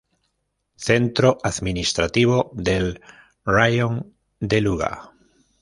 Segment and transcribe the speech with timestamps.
[0.77, 2.99] Centro administrativo del
[3.45, 5.11] raión de Luga.